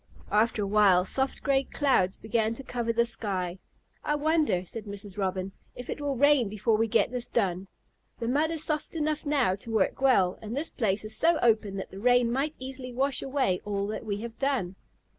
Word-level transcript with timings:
After 0.31 0.63
a 0.63 0.67
while, 0.67 1.05
soft 1.05 1.43
gray 1.43 1.61
clouds 1.63 2.17
began 2.17 2.55
to 2.55 2.63
cover 2.63 2.91
the 2.91 3.05
sky. 3.05 3.59
"I 4.03 4.15
wonder," 4.15 4.65
said 4.65 4.85
Mrs. 4.85 5.15
Robin, 5.15 5.51
"if 5.75 5.91
it 5.91 6.01
will 6.01 6.15
rain 6.15 6.49
before 6.49 6.75
we 6.75 6.87
get 6.87 7.11
this 7.11 7.27
done. 7.27 7.67
The 8.17 8.27
mud 8.27 8.49
is 8.49 8.63
soft 8.63 8.95
enough 8.95 9.27
now 9.27 9.53
to 9.57 9.69
work 9.71 10.01
well, 10.01 10.39
and 10.41 10.57
this 10.57 10.71
place 10.71 11.05
is 11.05 11.15
so 11.15 11.37
open 11.43 11.75
that 11.75 11.91
the 11.91 11.99
rain 11.99 12.31
might 12.31 12.55
easily 12.57 12.91
wash 12.91 13.21
away 13.21 13.61
all 13.63 13.85
that 13.89 14.03
we 14.03 14.21
have 14.21 14.39
done." 14.39 14.75